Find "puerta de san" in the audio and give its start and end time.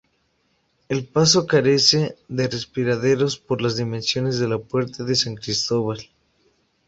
4.57-5.35